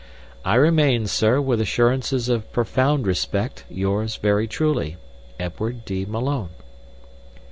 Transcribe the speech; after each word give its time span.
"I 0.43 0.55
remain, 0.55 1.05
Sir, 1.05 1.39
with 1.39 1.61
assurances 1.61 2.27
of 2.27 2.51
profound 2.51 3.05
respect, 3.05 3.65
yours 3.69 4.15
very 4.15 4.47
truly, 4.47 4.97
EDWARD 5.39 5.85
D. 5.85 6.05
MALONE." 6.05 6.49